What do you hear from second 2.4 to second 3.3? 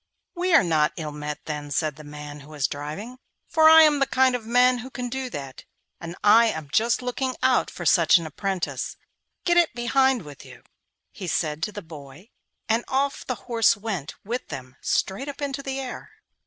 was driving,